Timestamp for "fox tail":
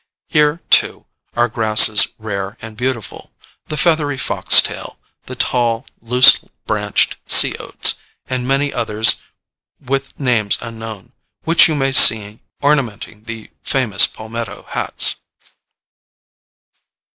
4.17-4.97